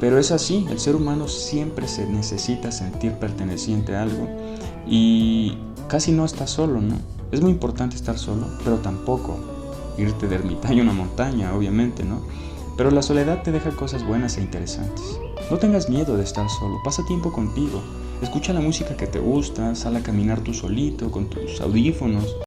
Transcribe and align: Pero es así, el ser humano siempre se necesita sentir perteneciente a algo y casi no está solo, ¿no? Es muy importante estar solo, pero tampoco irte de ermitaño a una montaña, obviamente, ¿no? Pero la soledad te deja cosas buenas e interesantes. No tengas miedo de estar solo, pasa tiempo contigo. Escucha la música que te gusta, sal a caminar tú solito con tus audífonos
Pero 0.00 0.18
es 0.18 0.30
así, 0.30 0.66
el 0.70 0.78
ser 0.78 0.94
humano 0.94 1.26
siempre 1.26 1.88
se 1.88 2.06
necesita 2.06 2.70
sentir 2.70 3.12
perteneciente 3.12 3.96
a 3.96 4.02
algo 4.02 4.28
y 4.86 5.56
casi 5.88 6.12
no 6.12 6.24
está 6.24 6.46
solo, 6.46 6.80
¿no? 6.80 6.96
Es 7.32 7.40
muy 7.40 7.50
importante 7.50 7.96
estar 7.96 8.18
solo, 8.18 8.46
pero 8.62 8.76
tampoco 8.76 9.38
irte 9.98 10.28
de 10.28 10.34
ermitaño 10.34 10.80
a 10.80 10.84
una 10.84 10.92
montaña, 10.92 11.54
obviamente, 11.54 12.04
¿no? 12.04 12.20
Pero 12.76 12.90
la 12.90 13.02
soledad 13.02 13.42
te 13.42 13.52
deja 13.52 13.70
cosas 13.70 14.06
buenas 14.06 14.36
e 14.36 14.42
interesantes. 14.42 15.18
No 15.50 15.58
tengas 15.58 15.88
miedo 15.88 16.16
de 16.16 16.24
estar 16.24 16.48
solo, 16.50 16.76
pasa 16.84 17.04
tiempo 17.06 17.32
contigo. 17.32 17.80
Escucha 18.20 18.52
la 18.52 18.60
música 18.60 18.96
que 18.96 19.06
te 19.06 19.18
gusta, 19.18 19.74
sal 19.74 19.96
a 19.96 20.02
caminar 20.02 20.40
tú 20.40 20.52
solito 20.52 21.10
con 21.10 21.28
tus 21.28 21.60
audífonos 21.60 22.34